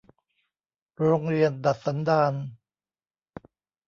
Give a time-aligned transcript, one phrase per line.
[1.03, 2.33] โรงเรียนดัดสันดาน